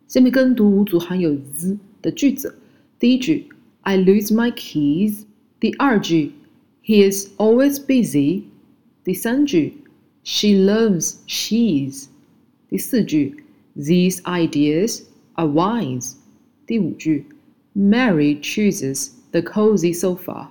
[0.07, 2.57] 下面跟读五组含有 z 的句子。
[2.99, 3.47] 第一句，
[3.81, 5.25] I lose my keys。
[5.59, 6.31] 第二句，
[6.83, 8.43] He is always busy。
[9.03, 9.73] 第三句，
[10.23, 12.07] She loves cheese。
[12.69, 13.43] 第四句，
[13.75, 15.03] These ideas
[15.33, 16.15] are wise。
[16.65, 17.25] 第五句，
[17.75, 20.48] Mary chooses the cozy sofa。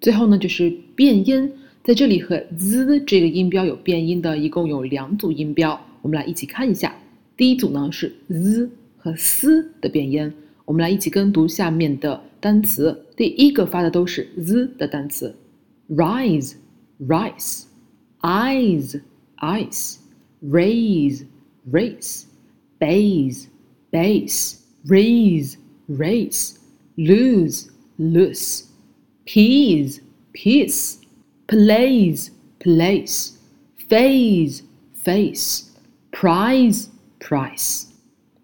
[0.00, 1.52] 最后呢，就是变音，
[1.84, 6.92] 在这里和 z 这个音标有变音的，一共有两组音标，我们来一起看一下。
[7.36, 13.06] 第一组呢是 z 和 s 的变音，我们来一起跟读下面的单词。
[13.16, 15.34] 第一个发的都是 z 的单词
[15.88, 16.54] ：rise,
[17.00, 17.64] rice,
[18.20, 19.00] eyes,
[19.38, 20.02] ice。
[20.42, 21.24] raise,
[21.70, 22.26] race,
[22.80, 23.48] base,
[23.92, 25.56] base, raise,
[25.88, 26.58] race,
[26.96, 28.68] lose, loose,
[29.24, 30.00] peas,
[30.32, 30.98] peace,
[31.46, 33.38] place, place,
[33.88, 34.62] phase,
[34.94, 35.70] face,
[36.10, 36.88] prize,
[37.20, 37.86] price。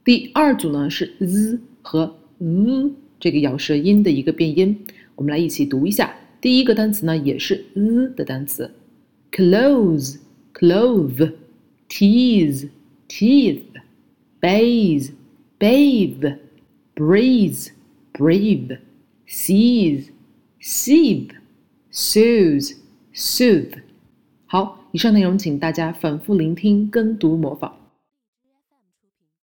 [0.04, 4.78] 第二组呢是 z 和嗯这个咬舌音的一个变音，
[5.14, 6.14] 我们来一起读一下。
[6.38, 8.70] 第一个单词呢也是 z 的单词
[9.32, 10.18] ，close,
[10.52, 11.32] clove。
[11.88, 12.68] tease,
[13.08, 13.62] teeth,
[14.42, 15.10] bathe,
[15.58, 16.36] bathe,
[16.94, 17.68] breathe,
[18.12, 18.78] breathe,
[19.26, 20.10] seize,
[20.60, 21.30] sieve,
[21.90, 22.76] soothe,
[23.14, 23.72] soothe。
[24.44, 27.74] 好，以上内容请大家反复聆听、跟读、模仿。